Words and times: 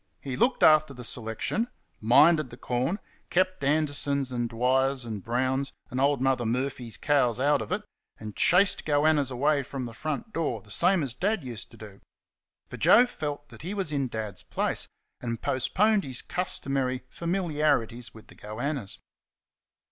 He 0.19 0.35
looked 0.35 0.63
after 0.63 0.95
the 0.95 1.03
selection, 1.03 1.67
minded 1.99 2.49
the 2.49 2.57
corn, 2.57 2.97
kept 3.29 3.63
Anderson's 3.63 4.31
and 4.31 4.49
Dwyer's 4.49 5.05
and 5.05 5.23
Brown's 5.23 5.73
and 5.91 6.01
old 6.01 6.23
Mother 6.23 6.43
Murphy's 6.43 6.97
cows 6.97 7.39
out 7.39 7.61
of 7.61 7.71
it, 7.71 7.83
and 8.19 8.35
chased 8.35 8.83
goannas 8.83 9.29
away 9.29 9.61
from 9.61 9.85
the 9.85 9.93
front 9.93 10.33
door 10.33 10.63
the 10.63 10.71
same 10.71 11.03
as 11.03 11.13
Dad 11.13 11.43
used 11.43 11.69
to 11.69 11.77
do 11.77 12.01
for 12.67 12.77
Joe 12.77 13.05
felt 13.05 13.49
that 13.49 13.61
he 13.61 13.75
was 13.75 13.91
in 13.91 14.07
Dad's 14.07 14.41
place, 14.41 14.87
and 15.21 15.39
postponed 15.39 16.03
his 16.03 16.23
customary 16.23 17.03
familiarities 17.11 18.11
with 18.11 18.25
the 18.25 18.35
goannas. 18.35 18.97